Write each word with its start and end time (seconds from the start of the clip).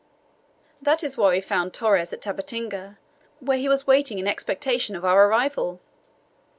That 0.81 1.03
is 1.03 1.15
why 1.15 1.29
we 1.29 1.41
found 1.41 1.75
Torres 1.75 2.11
at 2.11 2.21
Tabatinga, 2.23 2.97
where 3.39 3.59
he 3.59 3.69
was 3.69 3.85
waiting 3.85 4.17
in 4.17 4.25
expectation 4.27 4.95
of 4.95 5.05
our 5.05 5.27
arrival." 5.27 5.79